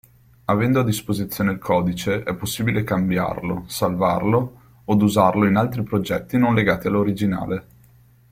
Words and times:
Avendo 0.45 0.79
a 0.79 0.83
disposizione 0.83 1.51
il 1.51 1.59
codice 1.59 2.23
è 2.23 2.33
possibile 2.33 2.83
cambiarlo, 2.83 3.65
salvarlo 3.67 4.61
od 4.85 4.99
usarlo 4.99 5.45
in 5.45 5.57
altri 5.57 5.83
progetti 5.83 6.39
non 6.39 6.55
legati 6.55 6.87
all'originale. 6.87 7.65